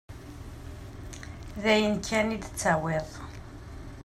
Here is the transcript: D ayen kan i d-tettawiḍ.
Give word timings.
D 1.61 1.63
ayen 1.73 1.95
kan 2.07 2.27
i 2.35 2.37
d-tettawiḍ. 2.37 3.09